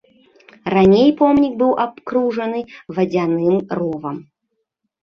[0.73, 2.59] Раней помнік быў абкружаны
[2.97, 4.17] вадзяным ровам.